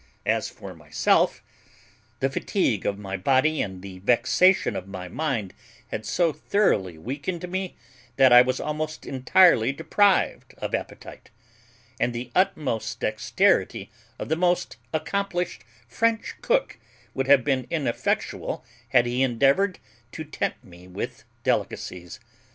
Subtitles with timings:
[0.25, 1.43] As for myself,
[2.21, 5.53] the fatigue of my body and the vexation of my mind
[5.91, 7.75] had so thoroughly weakened me,
[8.15, 11.29] that I was almost entirely deprived of appetite;
[11.99, 16.79] and the utmost dexterity of the most accomplished French cook
[17.13, 19.77] would have been ineffectual had he endeavoured
[20.13, 22.19] to tempt me with delicacies.